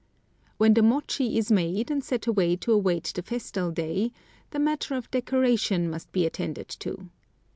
[0.57, 4.11] When the mochi is made and set away to await the festal day,
[4.49, 7.11] the matter of decoration must be attended to.